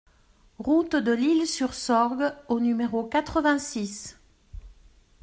[0.57, 4.19] Route de l'Isle Sur Sorgue au numéro quatre-vingt-six